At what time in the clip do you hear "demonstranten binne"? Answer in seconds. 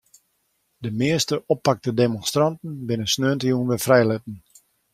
2.01-3.07